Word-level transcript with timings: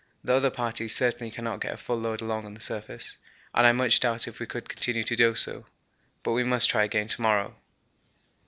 The 0.23 0.33
other 0.33 0.49
parties 0.49 0.95
certainly 0.95 1.29
cannot 1.29 1.61
get 1.61 1.75
a 1.75 1.77
full 1.77 1.97
load 1.99 2.21
along 2.21 2.47
on 2.47 2.55
the 2.55 2.59
surface, 2.61 3.17
and 3.53 3.67
I 3.67 3.71
much 3.71 3.99
doubt 3.99 4.27
if 4.27 4.39
we 4.39 4.47
could 4.47 4.67
continue 4.67 5.03
to 5.03 5.15
do 5.15 5.35
so, 5.35 5.67
but 6.23 6.31
we 6.31 6.43
must 6.43 6.71
try 6.71 6.83
again 6.85 7.07
to 7.09 7.21
morrow. 7.21 7.55